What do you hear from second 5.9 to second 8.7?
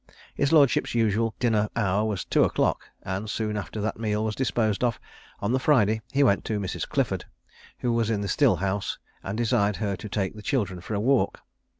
he went to Mrs. Clifford, who was in the still